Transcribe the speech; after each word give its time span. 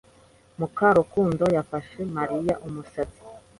Mukarukundo 0.59 1.43
yafashe 1.55 1.99
Mariya 2.15 2.53
umusatsi. 2.67 3.21